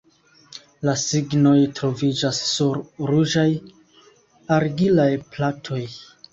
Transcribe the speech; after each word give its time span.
La 0.87 0.95
signoj 1.01 1.53
troviĝas 1.81 2.41
sur 2.55 2.81
ruĝaj 3.13 3.47
argilaj 4.59 5.11
platoj. 5.37 5.83